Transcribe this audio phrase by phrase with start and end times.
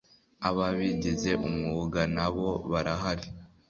[0.47, 3.27] Ababigize umwuga nabo barahari